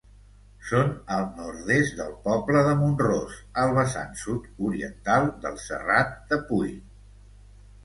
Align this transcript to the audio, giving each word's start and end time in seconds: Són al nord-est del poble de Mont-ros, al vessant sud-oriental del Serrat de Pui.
Són 0.69 0.87
al 1.15 1.27
nord-est 1.41 1.93
del 1.99 2.15
poble 2.23 2.63
de 2.69 2.71
Mont-ros, 2.79 3.37
al 3.65 3.75
vessant 3.81 4.17
sud-oriental 4.23 5.31
del 5.47 5.63
Serrat 5.69 6.19
de 6.33 6.43
Pui. 6.51 6.77